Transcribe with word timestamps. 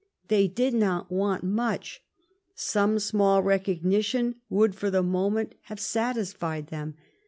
They 0.29 0.47
did 0.47 0.73
not 0.73 1.11
want 1.11 1.43
much. 1.43 2.01
Some 2.55 2.97
small 2.97 3.43
recognition 3.43 4.33
would 4.49 4.73
for 4.73 4.89
the 4.89 5.03
moment 5.03 5.53
have 5.65 5.79
satisfied 5.79 6.69
them. 6.69 6.95